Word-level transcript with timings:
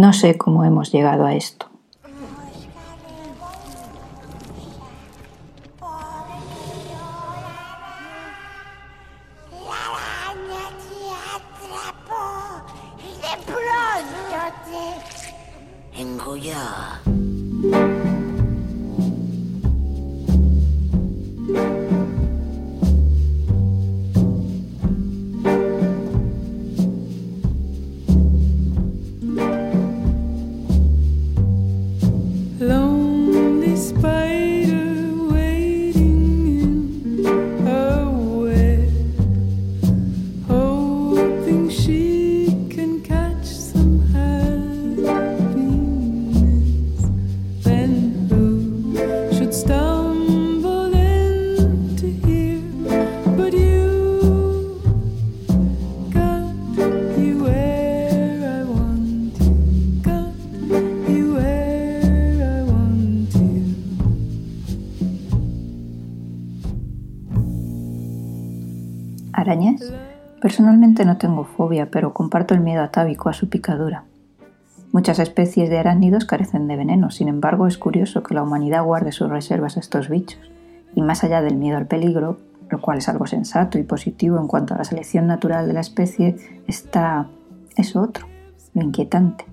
No 0.00 0.14
sé 0.14 0.38
cómo 0.38 0.64
hemos 0.64 0.92
llegado 0.92 1.26
a 1.26 1.34
esto. 1.34 1.69
Personalmente 70.40 71.04
no 71.04 71.18
tengo 71.18 71.44
fobia, 71.44 71.90
pero 71.90 72.14
comparto 72.14 72.54
el 72.54 72.60
miedo 72.60 72.82
atávico 72.82 73.28
a 73.28 73.34
su 73.34 73.50
picadura. 73.50 74.04
Muchas 74.90 75.18
especies 75.18 75.68
de 75.68 75.78
arácnidos 75.78 76.24
carecen 76.24 76.66
de 76.66 76.76
veneno, 76.76 77.10
sin 77.10 77.28
embargo 77.28 77.66
es 77.66 77.76
curioso 77.76 78.22
que 78.22 78.34
la 78.34 78.42
humanidad 78.42 78.82
guarde 78.82 79.12
sus 79.12 79.28
reservas 79.28 79.76
a 79.76 79.80
estos 79.80 80.08
bichos, 80.08 80.50
y 80.94 81.02
más 81.02 81.22
allá 81.22 81.42
del 81.42 81.56
miedo 81.56 81.76
al 81.76 81.86
peligro, 81.86 82.38
lo 82.70 82.80
cual 82.80 82.98
es 82.98 83.08
algo 83.08 83.26
sensato 83.26 83.78
y 83.78 83.82
positivo 83.82 84.38
en 84.38 84.48
cuanto 84.48 84.74
a 84.74 84.78
la 84.78 84.84
selección 84.84 85.26
natural 85.26 85.66
de 85.66 85.74
la 85.74 85.80
especie, 85.80 86.36
está 86.66 87.26
eso 87.76 88.00
otro, 88.00 88.26
lo 88.74 88.82
inquietante, 88.82 89.44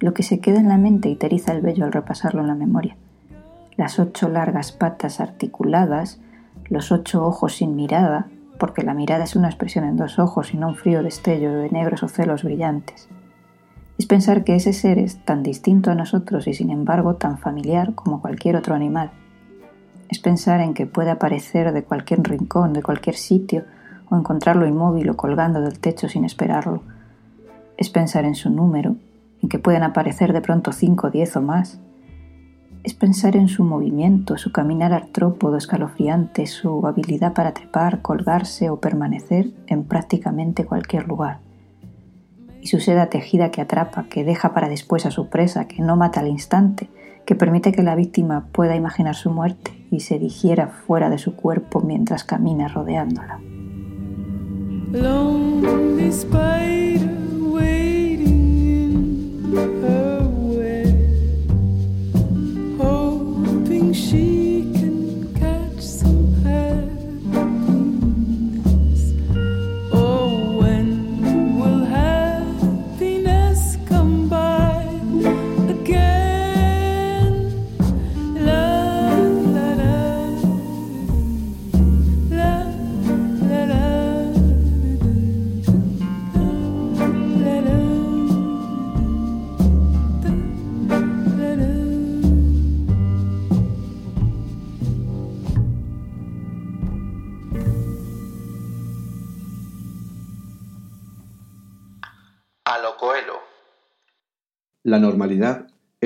lo 0.00 0.14
que 0.14 0.22
se 0.22 0.40
queda 0.40 0.58
en 0.58 0.68
la 0.68 0.78
mente 0.78 1.08
y 1.08 1.16
teriza 1.16 1.52
el 1.52 1.62
vello 1.62 1.84
al 1.84 1.92
repasarlo 1.92 2.40
en 2.40 2.48
la 2.48 2.54
memoria. 2.54 2.96
Las 3.76 3.98
ocho 3.98 4.28
largas 4.28 4.72
patas 4.72 5.20
articuladas, 5.20 6.20
los 6.68 6.92
ocho 6.92 7.24
ojos 7.24 7.56
sin 7.56 7.76
mirada, 7.76 8.26
porque 8.58 8.82
la 8.82 8.94
mirada 8.94 9.24
es 9.24 9.36
una 9.36 9.48
expresión 9.48 9.84
en 9.84 9.96
dos 9.96 10.18
ojos 10.18 10.54
y 10.54 10.56
no 10.56 10.68
un 10.68 10.76
frío 10.76 11.02
destello 11.02 11.52
de 11.52 11.70
negros 11.70 12.02
ocelos 12.02 12.44
brillantes. 12.44 13.08
Es 13.98 14.06
pensar 14.06 14.42
que 14.42 14.56
ese 14.56 14.72
ser 14.72 14.98
es 14.98 15.24
tan 15.24 15.42
distinto 15.42 15.90
a 15.90 15.94
nosotros 15.94 16.46
y 16.48 16.54
sin 16.54 16.70
embargo 16.70 17.14
tan 17.14 17.38
familiar 17.38 17.94
como 17.94 18.20
cualquier 18.20 18.56
otro 18.56 18.74
animal. 18.74 19.10
Es 20.08 20.18
pensar 20.18 20.60
en 20.60 20.74
que 20.74 20.86
puede 20.86 21.10
aparecer 21.10 21.72
de 21.72 21.84
cualquier 21.84 22.22
rincón, 22.22 22.72
de 22.72 22.82
cualquier 22.82 23.16
sitio, 23.16 23.64
o 24.10 24.16
encontrarlo 24.16 24.66
inmóvil 24.66 25.10
o 25.10 25.16
colgando 25.16 25.60
del 25.60 25.78
techo 25.78 26.08
sin 26.08 26.24
esperarlo. 26.24 26.82
Es 27.76 27.90
pensar 27.90 28.24
en 28.24 28.34
su 28.34 28.50
número, 28.50 28.96
en 29.42 29.48
que 29.48 29.58
pueden 29.58 29.82
aparecer 29.82 30.32
de 30.32 30.40
pronto 30.40 30.72
cinco, 30.72 31.10
diez 31.10 31.36
o 31.36 31.42
más, 31.42 31.78
es 32.84 32.92
pensar 32.92 33.34
en 33.34 33.48
su 33.48 33.64
movimiento, 33.64 34.36
su 34.36 34.52
caminar 34.52 34.92
artrópodo 34.92 35.56
escalofriante, 35.56 36.46
su 36.46 36.86
habilidad 36.86 37.32
para 37.32 37.54
trepar, 37.54 38.02
colgarse 38.02 38.68
o 38.68 38.78
permanecer 38.78 39.52
en 39.66 39.84
prácticamente 39.84 40.66
cualquier 40.66 41.08
lugar. 41.08 41.40
Y 42.60 42.66
su 42.66 42.80
seda 42.80 43.06
tejida 43.06 43.50
que 43.50 43.62
atrapa, 43.62 44.04
que 44.04 44.22
deja 44.22 44.52
para 44.52 44.68
después 44.68 45.06
a 45.06 45.10
su 45.10 45.28
presa, 45.30 45.66
que 45.66 45.82
no 45.82 45.96
mata 45.96 46.20
al 46.20 46.28
instante, 46.28 46.90
que 47.24 47.34
permite 47.34 47.72
que 47.72 47.82
la 47.82 47.94
víctima 47.94 48.48
pueda 48.52 48.76
imaginar 48.76 49.14
su 49.14 49.30
muerte 49.30 49.86
y 49.90 50.00
se 50.00 50.18
digiera 50.18 50.68
fuera 50.68 51.08
de 51.08 51.16
su 51.16 51.36
cuerpo 51.36 51.80
mientras 51.80 52.22
camina 52.22 52.68
rodeándola. 52.68 53.40
La 63.94 64.43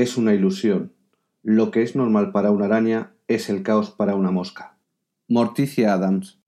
es 0.03 0.17
una 0.17 0.35
ilusión. 0.35 0.93
Lo 1.43 1.71
que 1.71 1.83
es 1.83 1.97
normal 1.97 2.31
para 2.31 2.51
una 2.51 2.67
araña 2.67 3.15
es 3.27 3.49
el 3.49 3.63
caos 3.63 3.91
para 3.91 4.15
una 4.15 4.31
mosca. 4.31 4.79
Morticia 5.29 5.93
Adams. 5.93 6.41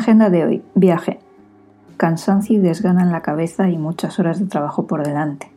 Agenda 0.00 0.30
de 0.30 0.46
hoy. 0.46 0.64
Viaje. 0.74 1.18
Cansancio 1.98 2.56
y 2.56 2.58
desgana 2.58 3.02
en 3.02 3.12
la 3.12 3.20
cabeza 3.20 3.68
y 3.68 3.76
muchas 3.76 4.18
horas 4.18 4.40
de 4.40 4.46
trabajo 4.46 4.86
por 4.86 5.04
delante. 5.04 5.52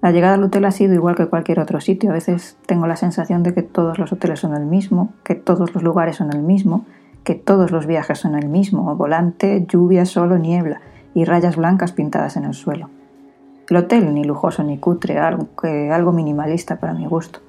La 0.00 0.12
llegada 0.12 0.34
al 0.34 0.44
hotel 0.44 0.64
ha 0.64 0.70
sido 0.70 0.94
igual 0.94 1.16
que 1.16 1.26
cualquier 1.26 1.58
otro 1.58 1.80
sitio. 1.80 2.10
A 2.10 2.12
veces 2.12 2.56
tengo 2.66 2.86
la 2.86 2.94
sensación 2.94 3.42
de 3.42 3.54
que 3.54 3.64
todos 3.64 3.98
los 3.98 4.12
hoteles 4.12 4.38
son 4.38 4.54
el 4.54 4.64
mismo, 4.64 5.12
que 5.24 5.34
todos 5.34 5.74
los 5.74 5.82
lugares 5.82 6.14
son 6.14 6.32
el 6.32 6.40
mismo, 6.40 6.86
que 7.24 7.34
todos 7.34 7.72
los 7.72 7.86
viajes 7.86 8.20
son 8.20 8.36
el 8.36 8.48
mismo. 8.48 8.94
Volante, 8.94 9.66
lluvia, 9.68 10.06
sol 10.06 10.30
o 10.30 10.38
niebla 10.38 10.80
y 11.12 11.24
rayas 11.24 11.56
blancas 11.56 11.90
pintadas 11.90 12.36
en 12.36 12.44
el 12.44 12.54
suelo. 12.54 12.90
El 13.68 13.76
hotel 13.76 14.14
ni 14.14 14.22
lujoso 14.22 14.62
ni 14.62 14.78
cutre, 14.78 15.18
algo, 15.18 15.48
algo 15.90 16.12
minimalista 16.12 16.76
para 16.76 16.94
mi 16.94 17.06
gusto. 17.06 17.40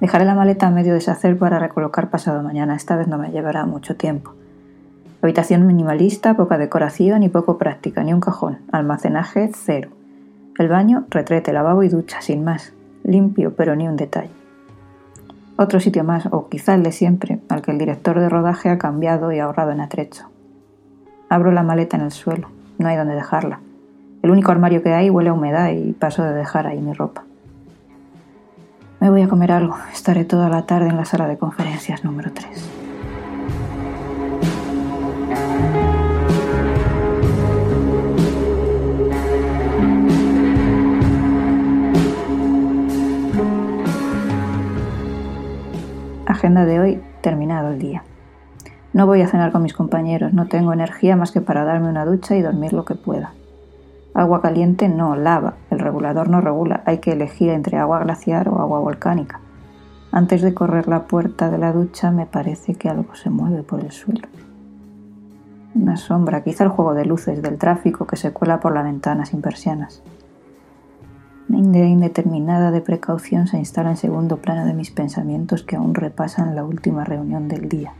Dejaré 0.00 0.24
la 0.24 0.34
maleta 0.34 0.66
a 0.66 0.72
medio 0.72 0.94
deshacer 0.94 1.38
para 1.38 1.60
recolocar 1.60 2.10
pasado 2.10 2.42
mañana. 2.42 2.74
Esta 2.74 2.96
vez 2.96 3.06
no 3.06 3.18
me 3.18 3.30
llevará 3.30 3.66
mucho 3.66 3.94
tiempo. 3.94 4.34
Habitación 5.20 5.66
minimalista, 5.66 6.34
poca 6.34 6.58
decoración 6.58 7.24
y 7.24 7.28
poco 7.28 7.58
práctica, 7.58 8.04
ni 8.04 8.12
un 8.12 8.20
cajón. 8.20 8.58
Almacenaje 8.70 9.50
cero. 9.52 9.90
El 10.58 10.68
baño, 10.68 11.06
retrete, 11.10 11.52
lavabo 11.52 11.82
y 11.82 11.88
ducha, 11.88 12.22
sin 12.22 12.44
más. 12.44 12.72
Limpio, 13.02 13.54
pero 13.56 13.74
ni 13.74 13.88
un 13.88 13.96
detalle. 13.96 14.30
Otro 15.56 15.80
sitio 15.80 16.04
más, 16.04 16.26
o 16.30 16.48
quizá 16.48 16.74
el 16.74 16.84
de 16.84 16.92
siempre, 16.92 17.40
al 17.48 17.62
que 17.62 17.72
el 17.72 17.78
director 17.78 18.20
de 18.20 18.28
rodaje 18.28 18.68
ha 18.68 18.78
cambiado 18.78 19.32
y 19.32 19.40
ahorrado 19.40 19.72
en 19.72 19.80
atrecho. 19.80 20.30
Abro 21.28 21.50
la 21.50 21.64
maleta 21.64 21.96
en 21.96 22.04
el 22.04 22.12
suelo. 22.12 22.48
No 22.78 22.86
hay 22.86 22.96
donde 22.96 23.16
dejarla. 23.16 23.58
El 24.22 24.30
único 24.30 24.52
armario 24.52 24.84
que 24.84 24.94
hay 24.94 25.10
huele 25.10 25.30
a 25.30 25.32
humedad 25.32 25.70
y 25.72 25.94
paso 25.94 26.22
de 26.22 26.32
dejar 26.32 26.68
ahí 26.68 26.80
mi 26.80 26.92
ropa. 26.92 27.24
Me 29.00 29.10
voy 29.10 29.22
a 29.22 29.28
comer 29.28 29.50
algo. 29.50 29.76
Estaré 29.92 30.24
toda 30.24 30.48
la 30.48 30.62
tarde 30.66 30.88
en 30.88 30.96
la 30.96 31.04
sala 31.04 31.26
de 31.26 31.38
conferencias 31.38 32.04
número 32.04 32.30
3. 32.32 32.77
Agenda 46.38 46.66
de 46.66 46.78
hoy, 46.78 47.02
terminado 47.20 47.70
el 47.70 47.80
día. 47.80 48.04
No 48.92 49.06
voy 49.06 49.22
a 49.22 49.26
cenar 49.26 49.50
con 49.50 49.60
mis 49.60 49.74
compañeros, 49.74 50.32
no 50.32 50.46
tengo 50.46 50.72
energía 50.72 51.16
más 51.16 51.32
que 51.32 51.40
para 51.40 51.64
darme 51.64 51.88
una 51.88 52.04
ducha 52.04 52.36
y 52.36 52.42
dormir 52.42 52.72
lo 52.72 52.84
que 52.84 52.94
pueda. 52.94 53.32
Agua 54.14 54.40
caliente 54.40 54.88
no 54.88 55.16
lava, 55.16 55.54
el 55.68 55.80
regulador 55.80 56.28
no 56.28 56.40
regula, 56.40 56.84
hay 56.86 56.98
que 56.98 57.10
elegir 57.10 57.50
entre 57.50 57.76
agua 57.76 57.98
glaciar 58.04 58.48
o 58.48 58.60
agua 58.60 58.78
volcánica. 58.78 59.40
Antes 60.12 60.40
de 60.40 60.54
correr 60.54 60.86
la 60.86 61.08
puerta 61.08 61.50
de 61.50 61.58
la 61.58 61.72
ducha 61.72 62.12
me 62.12 62.24
parece 62.24 62.76
que 62.76 62.88
algo 62.88 63.16
se 63.16 63.30
mueve 63.30 63.64
por 63.64 63.80
el 63.80 63.90
suelo. 63.90 64.28
Una 65.74 65.96
sombra, 65.96 66.44
quizá 66.44 66.62
el 66.62 66.70
juego 66.70 66.94
de 66.94 67.04
luces 67.04 67.42
del 67.42 67.58
tráfico 67.58 68.06
que 68.06 68.14
se 68.14 68.32
cuela 68.32 68.60
por 68.60 68.72
la 68.72 68.84
ventana 68.84 69.26
sin 69.26 69.42
persianas. 69.42 70.04
Una 71.50 71.78
indeterminada 71.78 72.70
de 72.70 72.82
precaución 72.82 73.46
se 73.46 73.56
instala 73.56 73.88
en 73.88 73.96
segundo 73.96 74.36
plano 74.36 74.66
de 74.66 74.74
mis 74.74 74.90
pensamientos 74.90 75.62
que 75.62 75.76
aún 75.76 75.94
repasan 75.94 76.54
la 76.54 76.62
última 76.62 77.04
reunión 77.04 77.48
del 77.48 77.70
día. 77.70 77.94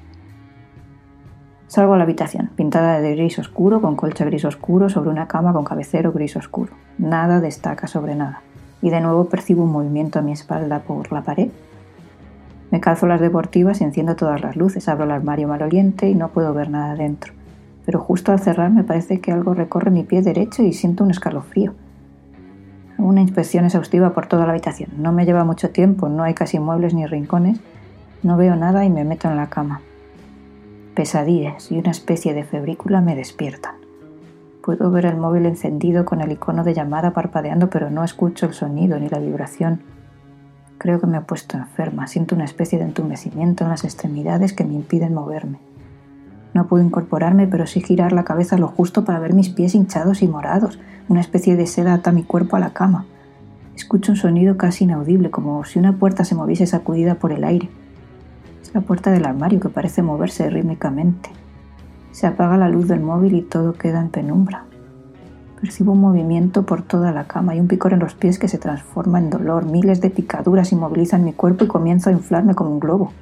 Salgo 1.67 1.95
a 1.95 1.97
la 1.97 2.03
habitación, 2.03 2.51
pintada 2.57 3.01
de 3.01 3.17
gris 3.17 3.39
oscuro, 3.39 3.81
con 3.81 3.97
colcha 3.97 4.27
gris 4.27 4.45
oscuro, 4.45 4.91
sobre 4.91 5.09
una 5.09 5.29
cama 5.29 5.55
con 5.55 5.65
cabecero 5.65 6.13
gris 6.13 6.37
oscuro. 6.37 6.73
Nada 6.99 7.41
destaca 7.41 7.87
sobre 7.87 8.15
nada. 8.15 8.43
Y 8.83 8.91
de 8.91 9.01
nuevo 9.01 9.31
percibo 9.31 9.65
un 9.65 9.73
movimiento 9.73 10.19
a 10.19 10.23
mi 10.23 10.33
espalda 10.33 10.81
por 10.81 11.11
la 11.11 11.23
pared. 11.23 11.49
Me 12.71 12.81
calzo 12.81 13.07
las 13.07 13.21
deportivas 13.21 13.81
y 13.81 13.85
enciendo 13.85 14.15
todas 14.15 14.43
las 14.43 14.57
luces. 14.57 14.89
Abro 14.91 15.05
el 15.05 15.11
armario 15.11 15.49
maloliente 15.49 16.11
y 16.11 16.15
no 16.15 16.29
puedo 16.29 16.53
ver 16.53 16.69
nada 16.69 16.95
dentro. 16.97 17.33
Pero 17.87 17.99
justo 17.99 18.31
al 18.31 18.41
cerrar 18.41 18.71
me 18.71 18.85
parece 18.85 19.23
que 19.23 19.33
algo 19.33 19.55
recorre 19.55 19.91
mi 19.91 20.03
pie 20.03 20.21
derecho 20.21 20.63
y 20.63 20.75
siento 20.75 21.03
un 21.03 21.13
escalofrío 21.13 21.73
una 22.99 23.21
inspección 23.21 23.65
exhaustiva 23.65 24.13
por 24.13 24.27
toda 24.27 24.45
la 24.45 24.53
habitación. 24.53 24.91
No 24.99 25.13
me 25.13 25.25
lleva 25.25 25.45
mucho 25.45 25.71
tiempo, 25.71 26.09
no 26.09 26.25
hay 26.25 26.35
casi 26.35 26.59
muebles 26.59 26.95
ni 26.95 27.07
rincones, 27.07 27.61
no 28.23 28.37
veo 28.37 28.57
nada 28.57 28.85
y 28.85 28.91
me 28.91 29.05
meto 29.05 29.29
en 29.29 29.37
la 29.37 29.49
cama. 29.49 29.81
Pesadillas 30.95 31.71
y 31.71 31.79
una 31.79 31.93
especie 31.93 32.35
de 32.35 32.45
febrícula 32.45 33.01
me 33.01 33.15
despiertan. 33.15 33.77
Puedo 34.63 34.91
ver 34.91 35.07
el 35.07 35.17
móvil 35.17 35.47
encendido 35.47 36.05
con 36.05 36.21
el 36.21 36.33
icono 36.33 36.65
de 36.65 36.75
llamada 36.75 37.13
parpadeando, 37.13 37.71
pero 37.71 37.89
no 37.89 38.03
escucho 38.05 38.47
el 38.47 38.53
sonido 38.53 38.99
ni 38.99 39.09
la 39.09 39.21
vibración. 39.21 39.81
Creo 40.77 41.01
que 41.01 41.07
me 41.07 41.19
he 41.19 41.23
puesto 41.23 41.57
enferma, 41.57 42.07
siento 42.07 42.35
una 42.35 42.45
especie 42.45 42.79
de 42.79 42.85
entumecimiento 42.85 43.65
en 43.65 43.71
las 43.71 43.85
extremidades 43.85 44.53
que 44.53 44.65
me 44.65 44.75
impiden 44.75 45.15
moverme. 45.15 45.59
No 46.55 46.67
puedo 46.67 46.85
incorporarme, 46.85 47.47
pero 47.47 47.67
sí 47.67 47.81
girar 47.81 48.13
la 48.13 48.25
cabeza 48.25 48.59
lo 48.59 48.69
justo 48.69 49.05
para 49.05 49.19
ver 49.19 49.35
mis 49.35 49.49
pies 49.49 49.75
hinchados 49.75 50.23
y 50.23 50.29
morados. 50.29 50.79
Una 51.09 51.21
especie 51.21 51.57
de 51.57 51.67
seda 51.67 51.95
ata 51.95 52.13
mi 52.13 52.23
cuerpo 52.23 52.57
a 52.57 52.61
la 52.61 52.73
cama. 52.73 53.07
Escucho 53.77 54.13
un 54.13 54.17
sonido 54.17 54.57
casi 54.57 54.85
inaudible, 54.85 55.31
como 55.31 55.65
si 55.65 55.79
una 55.79 55.93
puerta 55.93 56.25
se 56.25 56.35
moviese 56.35 56.67
sacudida 56.67 57.15
por 57.15 57.33
el 57.33 57.45
aire. 57.45 57.69
Es 58.63 58.75
la 58.75 58.81
puerta 58.81 59.11
del 59.11 59.25
armario 59.25 59.61
que 59.61 59.69
parece 59.69 60.03
moverse 60.03 60.51
rítmicamente. 60.51 61.31
Se 62.11 62.27
apaga 62.27 62.57
la 62.57 62.69
luz 62.69 62.89
del 62.89 63.01
móvil 63.01 63.35
y 63.35 63.43
todo 63.43 63.75
queda 63.75 64.01
en 64.01 64.09
penumbra. 64.09 64.65
Percibo 65.61 65.93
un 65.93 66.01
movimiento 66.01 66.67
por 66.67 66.83
toda 66.83 67.13
la 67.13 67.25
cama 67.25 67.55
y 67.55 67.61
un 67.61 67.69
picor 67.69 67.93
en 67.93 68.01
los 68.01 68.15
pies 68.15 68.39
que 68.39 68.49
se 68.49 68.59
transforma 68.59 69.19
en 69.19 69.31
dolor. 69.31 69.67
Miles 69.67 70.01
de 70.01 70.11
picaduras 70.11 70.73
inmovilizan 70.73 71.25
mi 71.25 71.33
cuerpo 71.33 71.65
y 71.65 71.69
comienzo 71.69 72.11
a 72.11 72.13
inflarme 72.13 72.55
como 72.55 72.71
un 72.71 72.81
globo. 72.81 73.13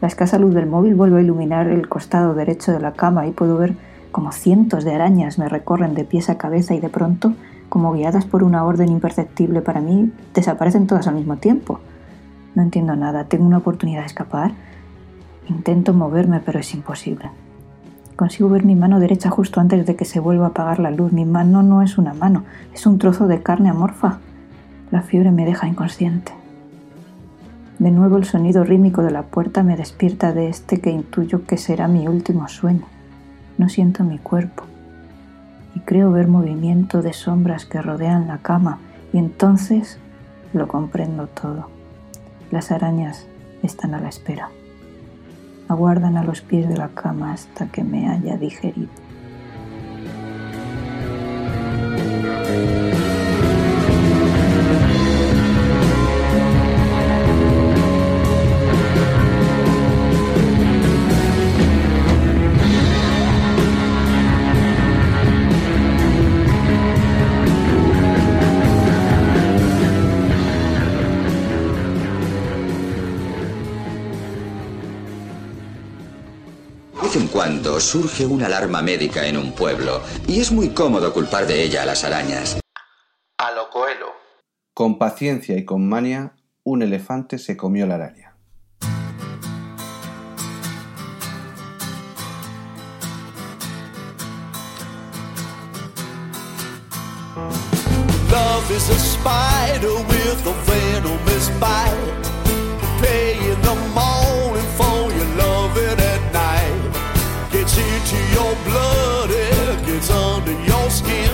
La 0.00 0.08
escasa 0.08 0.38
luz 0.38 0.54
del 0.54 0.66
móvil 0.66 0.94
vuelve 0.94 1.18
a 1.18 1.22
iluminar 1.22 1.68
el 1.68 1.88
costado 1.88 2.34
derecho 2.34 2.72
de 2.72 2.80
la 2.80 2.92
cama 2.92 3.26
y 3.26 3.32
puedo 3.32 3.56
ver 3.56 3.74
como 4.12 4.32
cientos 4.32 4.84
de 4.84 4.94
arañas 4.94 5.38
me 5.38 5.48
recorren 5.48 5.94
de 5.94 6.04
pies 6.04 6.30
a 6.30 6.38
cabeza 6.38 6.74
y 6.74 6.80
de 6.80 6.88
pronto, 6.88 7.34
como 7.68 7.92
guiadas 7.92 8.24
por 8.24 8.42
una 8.42 8.64
orden 8.64 8.88
imperceptible 8.88 9.60
para 9.60 9.80
mí, 9.80 10.12
desaparecen 10.34 10.86
todas 10.86 11.06
al 11.08 11.14
mismo 11.14 11.36
tiempo. 11.36 11.80
No 12.54 12.62
entiendo 12.62 12.96
nada, 12.96 13.24
tengo 13.24 13.44
una 13.44 13.58
oportunidad 13.58 14.00
de 14.00 14.06
escapar. 14.06 14.52
Intento 15.48 15.92
moverme, 15.92 16.40
pero 16.40 16.58
es 16.58 16.74
imposible. 16.74 17.30
Consigo 18.16 18.48
ver 18.48 18.64
mi 18.64 18.74
mano 18.74 18.98
derecha 18.98 19.30
justo 19.30 19.60
antes 19.60 19.86
de 19.86 19.94
que 19.94 20.04
se 20.04 20.20
vuelva 20.20 20.46
a 20.46 20.48
apagar 20.48 20.80
la 20.80 20.90
luz. 20.90 21.12
Mi 21.12 21.24
mano 21.24 21.62
no 21.62 21.82
es 21.82 21.98
una 21.98 22.14
mano, 22.14 22.44
es 22.72 22.86
un 22.86 22.98
trozo 22.98 23.28
de 23.28 23.42
carne 23.42 23.68
amorfa. 23.68 24.18
La 24.90 25.02
fiebre 25.02 25.30
me 25.30 25.44
deja 25.44 25.68
inconsciente. 25.68 26.32
De 27.78 27.92
nuevo 27.92 28.16
el 28.16 28.24
sonido 28.24 28.64
rítmico 28.64 29.02
de 29.02 29.12
la 29.12 29.22
puerta 29.22 29.62
me 29.62 29.76
despierta 29.76 30.32
de 30.32 30.48
este 30.48 30.80
que 30.80 30.90
intuyo 30.90 31.46
que 31.46 31.56
será 31.56 31.86
mi 31.86 32.08
último 32.08 32.48
sueño. 32.48 32.86
No 33.56 33.68
siento 33.68 34.02
mi 34.02 34.18
cuerpo 34.18 34.64
y 35.76 35.80
creo 35.80 36.10
ver 36.10 36.26
movimiento 36.26 37.02
de 37.02 37.12
sombras 37.12 37.66
que 37.66 37.80
rodean 37.80 38.26
la 38.26 38.38
cama 38.38 38.80
y 39.12 39.18
entonces 39.18 39.98
lo 40.52 40.66
comprendo 40.66 41.28
todo. 41.28 41.68
Las 42.50 42.72
arañas 42.72 43.26
están 43.62 43.94
a 43.94 44.00
la 44.00 44.08
espera. 44.08 44.48
Aguardan 45.68 46.16
a 46.16 46.24
los 46.24 46.40
pies 46.40 46.68
de 46.68 46.76
la 46.76 46.88
cama 46.88 47.32
hasta 47.32 47.68
que 47.68 47.84
me 47.84 48.08
haya 48.08 48.36
digerido. 48.36 48.88
surge 77.80 78.26
una 78.26 78.46
alarma 78.46 78.82
médica 78.82 79.26
en 79.26 79.36
un 79.36 79.52
pueblo 79.52 80.02
y 80.26 80.40
es 80.40 80.52
muy 80.52 80.70
cómodo 80.70 81.12
culpar 81.12 81.46
de 81.46 81.62
ella 81.62 81.82
a 81.82 81.86
las 81.86 82.04
arañas. 82.04 82.58
A 83.38 83.52
lo 83.52 83.70
coelo. 83.70 84.12
Con 84.74 84.98
paciencia 84.98 85.56
y 85.56 85.64
con 85.64 85.88
mania, 85.88 86.34
un 86.64 86.82
elefante 86.82 87.38
se 87.38 87.56
comió 87.56 87.86
la 87.86 87.96
araña. 87.96 88.36
Love 98.30 98.70
is 98.70 98.90
a 98.90 98.98
spider 98.98 99.94
with 100.08 100.46
a 100.46 100.54
venomous 100.66 101.50
bite. 101.58 102.28
asking 111.00 111.27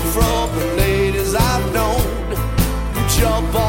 from 0.00 0.58
the 0.58 0.66
ladies 0.76 1.34
I've 1.34 1.72
known. 1.72 2.02
You 2.94 3.20
jump 3.20 3.54
on 3.54 3.67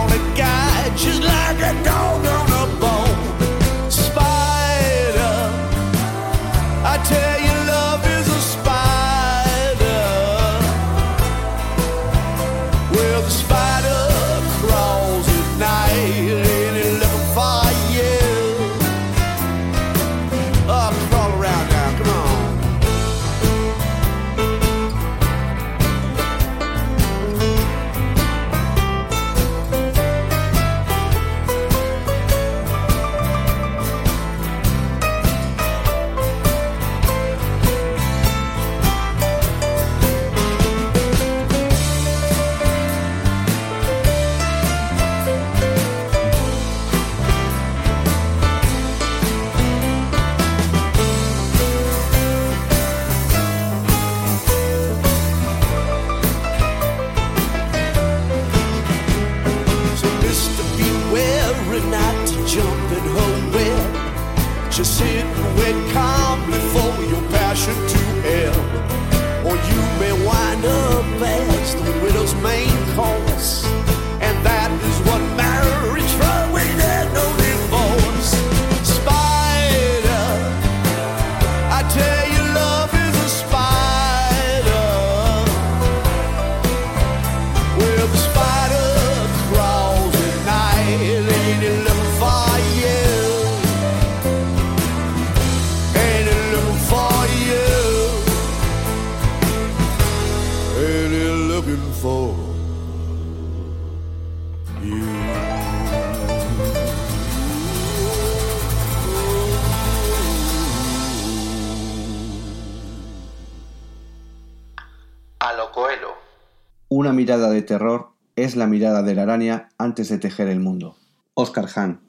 terror 117.70 118.14
es 118.36 118.56
la 118.56 118.66
mirada 118.66 119.04
de 119.04 119.14
la 119.14 119.22
araña 119.22 119.70
antes 119.78 120.10
de 120.10 120.18
tejer 120.18 120.48
el 120.48 120.60
mundo. 120.60 120.98
Oscar 121.36 121.68
Hahn. 121.76 122.02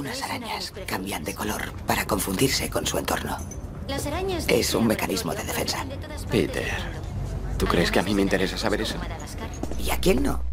Algunas 0.00 0.22
arañas 0.22 0.72
cambian 0.86 1.24
de 1.24 1.34
color 1.34 1.72
para 1.86 2.06
confundirse 2.06 2.70
con 2.70 2.86
su 2.86 2.96
entorno. 2.96 3.36
Es 4.48 4.74
un 4.74 4.86
mecanismo 4.86 5.34
de 5.34 5.44
defensa. 5.44 5.84
Peter, 6.30 6.72
¿tú 7.58 7.66
crees 7.66 7.90
que 7.90 7.98
a 7.98 8.02
mí 8.02 8.14
me 8.14 8.22
interesa 8.22 8.56
saber 8.56 8.80
eso? 8.80 8.94
¿Y 9.78 9.90
a 9.90 10.00
quién 10.00 10.22
no? 10.22 10.49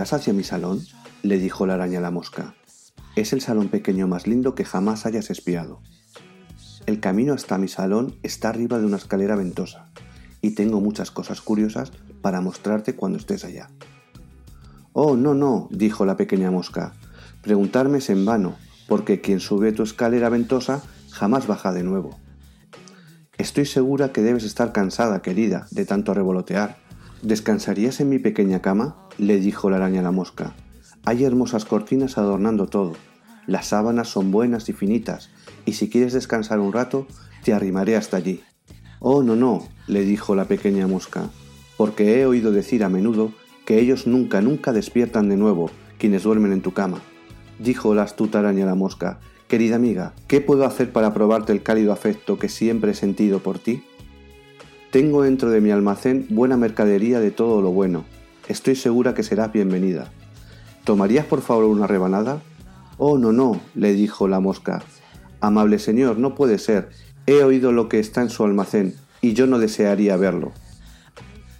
¿Caminarás 0.00 0.18
hacia 0.18 0.32
mi 0.32 0.44
salón? 0.44 0.80
le 1.22 1.36
dijo 1.36 1.66
la 1.66 1.74
araña 1.74 1.98
a 1.98 2.00
la 2.00 2.10
mosca. 2.10 2.54
Es 3.16 3.34
el 3.34 3.42
salón 3.42 3.68
pequeño 3.68 4.08
más 4.08 4.26
lindo 4.26 4.54
que 4.54 4.64
jamás 4.64 5.04
hayas 5.04 5.28
espiado. 5.28 5.82
El 6.86 7.00
camino 7.00 7.34
hasta 7.34 7.58
mi 7.58 7.68
salón 7.68 8.16
está 8.22 8.48
arriba 8.48 8.78
de 8.78 8.86
una 8.86 8.96
escalera 8.96 9.36
ventosa, 9.36 9.90
y 10.40 10.52
tengo 10.52 10.80
muchas 10.80 11.10
cosas 11.10 11.42
curiosas 11.42 11.92
para 12.22 12.40
mostrarte 12.40 12.96
cuando 12.96 13.18
estés 13.18 13.44
allá. 13.44 13.68
Oh, 14.94 15.16
no, 15.16 15.34
no, 15.34 15.68
dijo 15.70 16.06
la 16.06 16.16
pequeña 16.16 16.50
mosca. 16.50 16.94
Preguntarme 17.42 17.98
es 17.98 18.08
en 18.08 18.24
vano, 18.24 18.56
porque 18.88 19.20
quien 19.20 19.38
sube 19.38 19.70
tu 19.72 19.82
escalera 19.82 20.30
ventosa 20.30 20.82
jamás 21.10 21.46
baja 21.46 21.74
de 21.74 21.82
nuevo. 21.82 22.18
Estoy 23.36 23.66
segura 23.66 24.12
que 24.12 24.22
debes 24.22 24.44
estar 24.44 24.72
cansada, 24.72 25.20
querida, 25.20 25.66
de 25.72 25.84
tanto 25.84 26.14
revolotear. 26.14 26.78
¿Descansarías 27.20 28.00
en 28.00 28.08
mi 28.08 28.18
pequeña 28.18 28.62
cama? 28.62 29.09
Le 29.20 29.38
dijo 29.38 29.70
la 29.70 29.76
araña 29.76 30.00
a 30.00 30.04
la 30.04 30.10
mosca. 30.10 30.54
Hay 31.04 31.24
hermosas 31.24 31.64
cortinas 31.64 32.18
adornando 32.18 32.66
todo. 32.66 32.94
Las 33.46 33.68
sábanas 33.68 34.08
son 34.08 34.30
buenas 34.30 34.68
y 34.68 34.72
finitas, 34.72 35.30
y 35.64 35.74
si 35.74 35.88
quieres 35.88 36.12
descansar 36.12 36.60
un 36.60 36.72
rato, 36.72 37.06
te 37.44 37.52
arrimaré 37.52 37.96
hasta 37.96 38.16
allí. 38.16 38.42
Oh, 38.98 39.22
no, 39.22 39.36
no, 39.36 39.66
le 39.86 40.02
dijo 40.02 40.34
la 40.34 40.44
pequeña 40.44 40.86
mosca, 40.86 41.30
porque 41.76 42.20
he 42.20 42.26
oído 42.26 42.52
decir 42.52 42.84
a 42.84 42.88
menudo 42.88 43.32
que 43.64 43.78
ellos 43.78 44.06
nunca, 44.06 44.40
nunca 44.40 44.72
despiertan 44.72 45.28
de 45.28 45.36
nuevo, 45.36 45.70
quienes 45.98 46.22
duermen 46.22 46.52
en 46.52 46.62
tu 46.62 46.72
cama. 46.72 47.00
Dijo 47.58 47.94
la 47.94 48.02
astuta 48.02 48.40
araña 48.40 48.66
la 48.66 48.74
mosca, 48.74 49.20
querida 49.48 49.76
amiga, 49.76 50.14
¿qué 50.28 50.40
puedo 50.40 50.64
hacer 50.64 50.92
para 50.92 51.14
probarte 51.14 51.52
el 51.52 51.62
cálido 51.62 51.92
afecto 51.92 52.38
que 52.38 52.48
siempre 52.48 52.92
he 52.92 52.94
sentido 52.94 53.40
por 53.40 53.58
ti? 53.58 53.82
Tengo 54.90 55.22
dentro 55.22 55.50
de 55.50 55.60
mi 55.60 55.70
almacén 55.70 56.26
buena 56.30 56.56
mercadería 56.56 57.20
de 57.20 57.30
todo 57.30 57.62
lo 57.62 57.70
bueno. 57.70 58.04
Estoy 58.50 58.74
segura 58.74 59.14
que 59.14 59.22
serás 59.22 59.52
bienvenida. 59.52 60.10
¿Tomarías 60.82 61.24
por 61.24 61.40
favor 61.40 61.66
una 61.66 61.86
rebanada? 61.86 62.42
Oh, 62.98 63.16
no, 63.16 63.30
no, 63.30 63.60
le 63.76 63.92
dijo 63.92 64.26
la 64.26 64.40
mosca. 64.40 64.82
Amable 65.40 65.78
señor, 65.78 66.18
no 66.18 66.34
puede 66.34 66.58
ser. 66.58 66.88
He 67.26 67.44
oído 67.44 67.70
lo 67.70 67.88
que 67.88 68.00
está 68.00 68.22
en 68.22 68.28
su 68.28 68.42
almacén, 68.42 68.96
y 69.20 69.34
yo 69.34 69.46
no 69.46 69.60
desearía 69.60 70.16
verlo. 70.16 70.50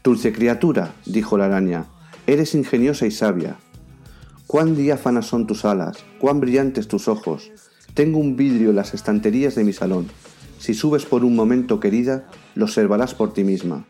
Dulce 0.03 0.33
criatura, 0.33 0.92
dijo 1.07 1.38
la 1.38 1.44
araña, 1.44 1.87
Eres 2.26 2.57
ingeniosa 2.57 3.07
y 3.07 3.12
sabia. 3.12 3.59
Cuán 4.48 4.74
diáfanas 4.74 5.26
son 5.26 5.46
tus 5.46 5.64
alas, 5.64 5.96
cuán 6.18 6.40
brillantes 6.40 6.88
tus 6.88 7.07
ojos. 7.07 7.53
Tengo 7.94 8.18
un 8.18 8.35
vidrio 8.35 8.70
en 8.70 8.76
las 8.76 8.94
estanterías 8.94 9.55
de 9.55 9.62
mi 9.62 9.72
salón. 9.72 10.09
Si 10.59 10.74
subes 10.74 11.07
por 11.07 11.24
un 11.24 11.37
momento, 11.37 11.79
querida, 11.79 12.29
lo 12.57 12.64
observarás 12.64 13.14
por 13.14 13.33
ti 13.33 13.44
misma. 13.44 13.87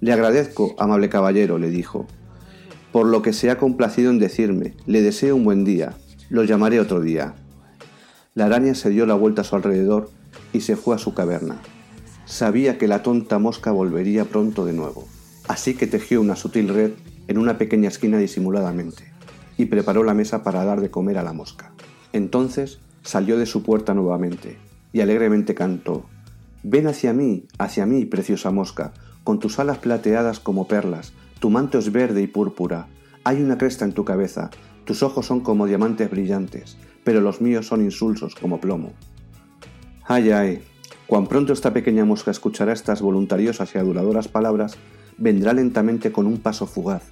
Le 0.00 0.12
agradezco, 0.12 0.74
amable 0.78 1.08
caballero, 1.08 1.58
le 1.58 1.70
dijo, 1.70 2.06
por 2.92 3.06
lo 3.06 3.22
que 3.22 3.32
se 3.32 3.50
ha 3.50 3.58
complacido 3.58 4.10
en 4.10 4.18
decirme. 4.18 4.74
Le 4.86 5.02
deseo 5.02 5.36
un 5.36 5.44
buen 5.44 5.64
día. 5.64 5.94
Lo 6.30 6.44
llamaré 6.44 6.80
otro 6.80 7.00
día. 7.00 7.34
La 8.34 8.46
araña 8.46 8.74
se 8.74 8.90
dio 8.90 9.06
la 9.06 9.14
vuelta 9.14 9.42
a 9.42 9.44
su 9.44 9.56
alrededor 9.56 10.10
y 10.52 10.60
se 10.60 10.76
fue 10.76 10.94
a 10.94 10.98
su 10.98 11.14
caverna. 11.14 11.60
Sabía 12.24 12.78
que 12.78 12.88
la 12.88 13.02
tonta 13.02 13.38
mosca 13.38 13.72
volvería 13.72 14.24
pronto 14.24 14.64
de 14.64 14.72
nuevo, 14.72 15.06
así 15.48 15.74
que 15.74 15.86
tejió 15.86 16.20
una 16.20 16.36
sutil 16.36 16.68
red 16.68 16.92
en 17.26 17.38
una 17.38 17.58
pequeña 17.58 17.88
esquina 17.88 18.18
disimuladamente, 18.18 19.04
y 19.56 19.66
preparó 19.66 20.04
la 20.04 20.14
mesa 20.14 20.42
para 20.42 20.64
dar 20.64 20.80
de 20.80 20.90
comer 20.90 21.18
a 21.18 21.22
la 21.22 21.32
mosca. 21.32 21.72
Entonces 22.12 22.80
salió 23.02 23.38
de 23.38 23.46
su 23.46 23.62
puerta 23.62 23.94
nuevamente, 23.94 24.58
y 24.92 25.00
alegremente 25.00 25.54
cantó 25.54 26.04
Ven 26.62 26.86
hacia 26.86 27.12
mí, 27.12 27.46
hacia 27.58 27.86
mí, 27.86 28.04
preciosa 28.04 28.50
mosca, 28.50 28.92
con 29.28 29.40
tus 29.40 29.58
alas 29.58 29.76
plateadas 29.76 30.40
como 30.40 30.66
perlas, 30.66 31.12
tu 31.38 31.50
manto 31.50 31.76
es 31.78 31.92
verde 31.92 32.22
y 32.22 32.26
púrpura, 32.26 32.88
hay 33.24 33.42
una 33.42 33.58
cresta 33.58 33.84
en 33.84 33.92
tu 33.92 34.02
cabeza, 34.02 34.48
tus 34.86 35.02
ojos 35.02 35.26
son 35.26 35.40
como 35.40 35.66
diamantes 35.66 36.10
brillantes, 36.10 36.78
pero 37.04 37.20
los 37.20 37.42
míos 37.42 37.66
son 37.66 37.84
insulsos 37.84 38.34
como 38.34 38.58
plomo. 38.58 38.94
Ay, 40.06 40.30
ay, 40.30 40.62
cuan 41.06 41.26
pronto 41.26 41.52
esta 41.52 41.74
pequeña 41.74 42.06
mosca 42.06 42.30
escuchará 42.30 42.72
estas 42.72 43.02
voluntariosas 43.02 43.74
y 43.74 43.78
aduladoras 43.78 44.28
palabras, 44.28 44.78
vendrá 45.18 45.52
lentamente 45.52 46.10
con 46.10 46.26
un 46.26 46.38
paso 46.38 46.66
fugaz, 46.66 47.02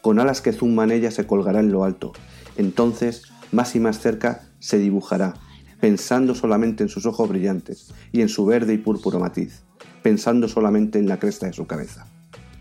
con 0.00 0.18
alas 0.18 0.40
que 0.40 0.54
zumban 0.54 0.90
ella 0.90 1.10
se 1.10 1.26
colgará 1.26 1.60
en 1.60 1.72
lo 1.72 1.84
alto. 1.84 2.14
Entonces, 2.56 3.24
más 3.52 3.76
y 3.76 3.80
más 3.80 3.98
cerca, 3.98 4.48
se 4.60 4.78
dibujará, 4.78 5.34
pensando 5.78 6.34
solamente 6.34 6.84
en 6.84 6.88
sus 6.88 7.04
ojos 7.04 7.28
brillantes 7.28 7.92
y 8.12 8.22
en 8.22 8.30
su 8.30 8.46
verde 8.46 8.72
y 8.72 8.78
púrpura 8.78 9.18
matiz, 9.18 9.62
pensando 10.02 10.48
solamente 10.48 10.98
en 10.98 11.08
la 11.08 11.18
cresta 11.18 11.46
de 11.46 11.52
su 11.52 11.66
cabeza. 11.66 12.06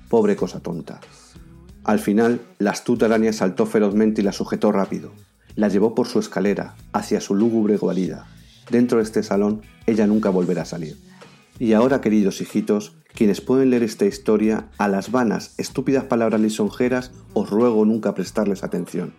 Pobre 0.10 0.36
cosa 0.36 0.60
tonta. 0.60 1.00
Al 1.84 2.00
final, 2.00 2.42
la 2.58 2.72
astuta 2.72 3.06
araña 3.06 3.34
saltó 3.34 3.66
ferozmente 3.66 4.22
y 4.22 4.24
la 4.24 4.32
sujetó 4.32 4.72
rápido. 4.72 5.12
La 5.56 5.70
llevó 5.70 5.96
por 5.96 6.08
su 6.08 6.20
escalera, 6.20 6.76
hacia 6.94 7.22
su 7.22 7.36
lúgubre 7.36 7.78
guarida. 7.78 8.28
Dentro 8.70 8.98
de 8.98 9.04
este 9.04 9.24
salón, 9.24 9.62
ella 9.86 10.06
nunca 10.06 10.30
volverá 10.30 10.64
a 10.64 10.66
salir. 10.66 10.98
Y 11.58 11.74
ahora, 11.74 12.02
queridos 12.02 12.42
hijitos, 12.42 12.96
quienes 13.14 13.42
pueden 13.42 13.72
leer 13.72 13.84
esta 13.84 14.06
historia, 14.06 14.68
a 14.78 14.88
las 14.88 15.12
vanas, 15.12 15.56
estúpidas 15.58 16.06
palabras 16.06 16.40
lisonjeras, 16.40 17.12
os 17.34 17.50
ruego 17.50 17.84
nunca 17.86 18.14
prestarles 18.14 18.64
atención. 18.64 19.14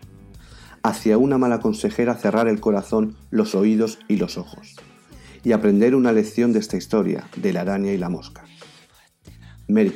Hacia 0.83 1.19
una 1.19 1.37
mala 1.37 1.61
consejera 1.61 2.15
cerrar 2.15 2.49
el 2.49 2.61
corazón, 2.61 3.17
los 3.31 3.55
oídos 3.55 3.99
y 4.09 4.17
los 4.17 4.39
ojos. 4.39 4.77
Y 5.43 5.53
aprender 5.53 5.95
una 5.95 6.13
lección 6.13 6.53
de 6.53 6.59
esta 6.59 6.77
historia, 6.77 7.29
de 7.37 7.53
la 7.53 7.63
araña 7.63 7.93
y 7.93 7.99
la 7.99 8.09
mosca. 8.09 8.45
Mary. 9.69 9.95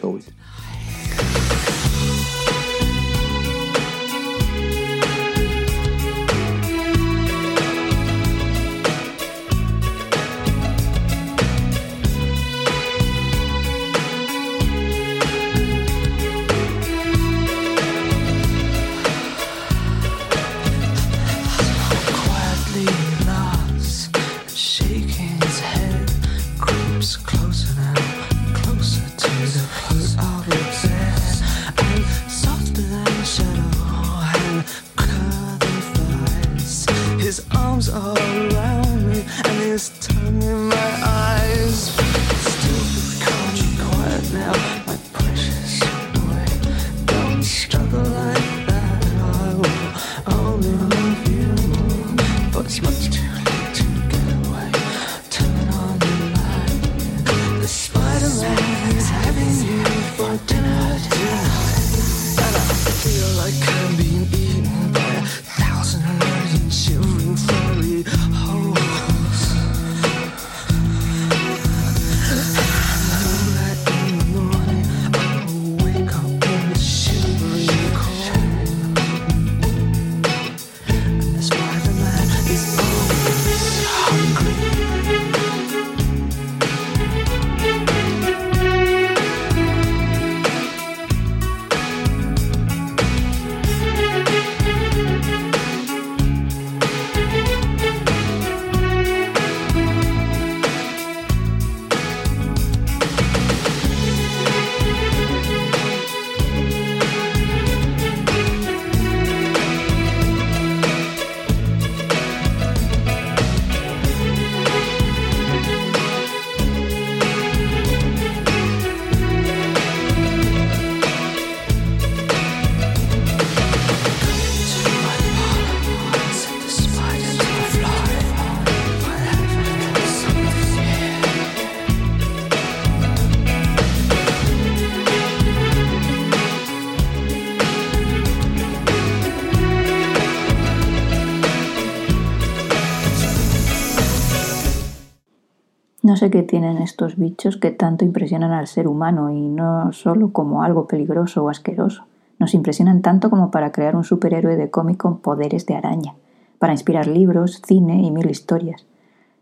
Sé 146.24 146.30
qué 146.30 146.42
tienen 146.42 146.78
estos 146.78 147.16
bichos 147.16 147.58
que 147.58 147.70
tanto 147.70 148.02
impresionan 148.02 148.52
al 148.52 148.66
ser 148.66 148.88
humano 148.88 149.30
y 149.30 149.46
no 149.46 149.92
solo 149.92 150.32
como 150.32 150.62
algo 150.62 150.87
peligroso 150.87 151.44
o 151.44 151.50
asqueroso. 151.50 152.06
Nos 152.38 152.54
impresionan 152.54 153.02
tanto 153.02 153.28
como 153.28 153.50
para 153.50 153.72
crear 153.72 153.94
un 153.94 154.04
superhéroe 154.04 154.56
de 154.56 154.70
cómic 154.70 154.96
con 154.96 155.18
poderes 155.18 155.66
de 155.66 155.74
araña, 155.74 156.14
para 156.58 156.72
inspirar 156.72 157.08
libros, 157.08 157.60
cine 157.66 158.00
y 158.00 158.10
mil 158.10 158.30
historias. 158.30 158.87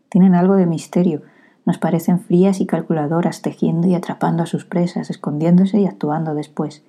Tienen 0.09 0.35
algo 0.35 0.57
de 0.57 0.67
misterio, 0.67 1.23
nos 1.65 1.79
parecen 1.79 2.19
frías 2.19 2.61
y 2.61 2.67
calculadoras, 2.67 3.43
tejiendo 3.43 3.87
y 3.87 3.95
atrapando 3.95 4.43
a 4.43 4.47
sus 4.47 4.65
presas, 4.65 5.09
escondiéndose 5.09 5.79
y 5.79 5.87
actuando 5.87 6.35
después. 6.35 6.83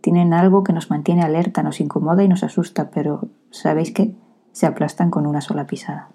Tienen 0.00 0.34
algo 0.34 0.64
que 0.64 0.72
nos 0.72 0.90
mantiene 0.90 1.22
alerta, 1.22 1.62
nos 1.62 1.80
incomoda 1.80 2.24
y 2.24 2.28
nos 2.28 2.42
asusta, 2.42 2.90
pero 2.90 3.28
¿sabéis 3.50 3.92
qué? 3.92 4.16
Se 4.50 4.66
aplastan 4.66 5.10
con 5.10 5.28
una 5.28 5.40
sola 5.40 5.68
pisada. 5.68 6.08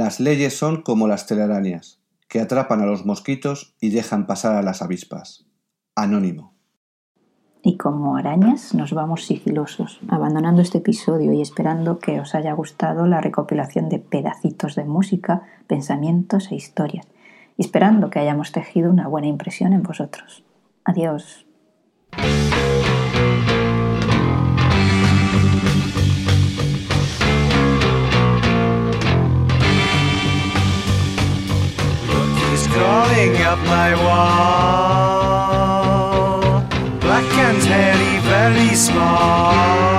Las 0.00 0.18
leyes 0.18 0.56
son 0.56 0.80
como 0.80 1.08
las 1.08 1.26
telarañas, 1.26 2.00
que 2.26 2.40
atrapan 2.40 2.80
a 2.80 2.86
los 2.86 3.04
mosquitos 3.04 3.76
y 3.82 3.90
dejan 3.90 4.26
pasar 4.26 4.56
a 4.56 4.62
las 4.62 4.80
avispas. 4.80 5.44
Anónimo. 5.94 6.54
Y 7.62 7.76
como 7.76 8.16
arañas 8.16 8.72
nos 8.72 8.94
vamos 8.94 9.26
sigilosos, 9.26 10.00
abandonando 10.08 10.62
este 10.62 10.78
episodio 10.78 11.34
y 11.34 11.42
esperando 11.42 11.98
que 11.98 12.18
os 12.18 12.34
haya 12.34 12.54
gustado 12.54 13.06
la 13.06 13.20
recopilación 13.20 13.90
de 13.90 13.98
pedacitos 13.98 14.74
de 14.74 14.84
música, 14.84 15.42
pensamientos 15.66 16.50
e 16.50 16.54
historias, 16.54 17.06
y 17.58 17.62
esperando 17.62 18.08
que 18.08 18.20
hayamos 18.20 18.52
tejido 18.52 18.90
una 18.90 19.06
buena 19.06 19.26
impresión 19.26 19.74
en 19.74 19.82
vosotros. 19.82 20.44
Adiós. 20.82 21.44
Crawling 32.72 33.36
up 33.42 33.58
my 33.66 33.94
wall. 34.04 34.70
Black 37.00 37.30
and 37.46 37.62
hairy, 37.62 38.18
very 38.28 38.74
small. 38.74 39.89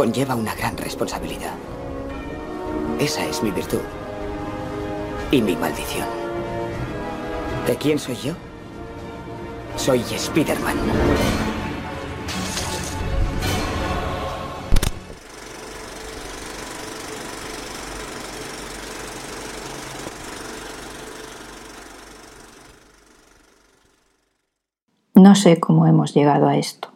conlleva 0.00 0.34
una 0.34 0.54
gran 0.54 0.78
responsabilidad. 0.78 1.52
Esa 2.98 3.26
es 3.26 3.42
mi 3.42 3.50
virtud 3.50 3.82
y 5.30 5.42
mi 5.42 5.54
maldición. 5.56 6.08
¿De 7.66 7.76
quién 7.76 7.98
soy 7.98 8.16
yo? 8.16 8.32
Soy 9.76 10.00
Spider-Man. 10.00 10.76
No 25.12 25.34
sé 25.34 25.60
cómo 25.60 25.86
hemos 25.86 26.14
llegado 26.14 26.48
a 26.48 26.56
esto. 26.56 26.89